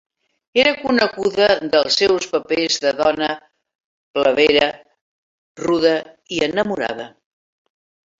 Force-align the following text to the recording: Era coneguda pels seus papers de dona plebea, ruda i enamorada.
Era 0.59 0.69
coneguda 0.83 1.49
pels 1.73 1.97
seus 1.99 2.25
papers 2.31 2.77
de 2.85 2.93
dona 3.01 3.27
plebea, 4.17 4.71
ruda 5.67 5.93
i 6.39 6.41
enamorada. 6.49 7.07